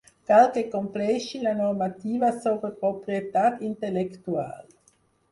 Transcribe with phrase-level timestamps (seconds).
[0.29, 4.73] Cal que compleixi la normativa sobre propietat intel·lectual.